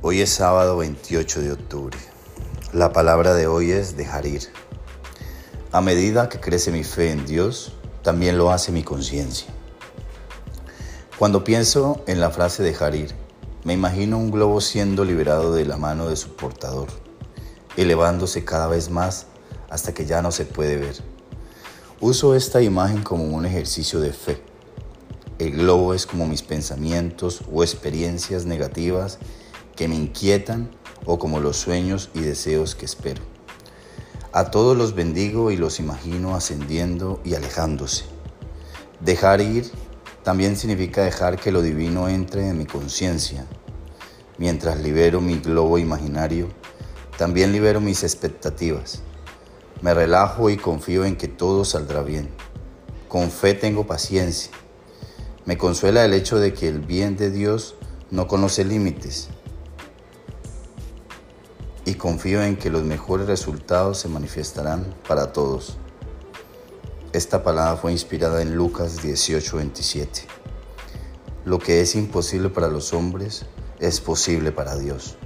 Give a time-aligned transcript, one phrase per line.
[0.00, 1.98] Hoy es sábado 28 de octubre.
[2.72, 4.42] La palabra de hoy es dejar ir.
[5.72, 7.72] A medida que crece mi fe en Dios,
[8.02, 9.48] también lo hace mi conciencia.
[11.18, 13.12] Cuando pienso en la frase dejar ir,
[13.64, 16.86] me imagino un globo siendo liberado de la mano de su portador,
[17.76, 19.26] elevándose cada vez más
[19.68, 20.94] hasta que ya no se puede ver.
[21.98, 24.40] Uso esta imagen como un ejercicio de fe.
[25.40, 29.18] El globo es como mis pensamientos o experiencias negativas
[29.78, 30.72] que me inquietan
[31.06, 33.22] o como los sueños y deseos que espero.
[34.32, 38.04] A todos los bendigo y los imagino ascendiendo y alejándose.
[38.98, 39.70] Dejar ir
[40.24, 43.46] también significa dejar que lo divino entre en mi conciencia.
[44.36, 46.48] Mientras libero mi globo imaginario,
[47.16, 49.02] también libero mis expectativas.
[49.80, 52.30] Me relajo y confío en que todo saldrá bien.
[53.06, 54.50] Con fe tengo paciencia.
[55.44, 57.76] Me consuela el hecho de que el bien de Dios
[58.10, 59.28] no conoce límites
[61.88, 65.78] y confío en que los mejores resultados se manifestarán para todos.
[67.14, 70.26] Esta palabra fue inspirada en Lucas 18:27.
[71.46, 73.46] Lo que es imposible para los hombres
[73.80, 75.16] es posible para Dios.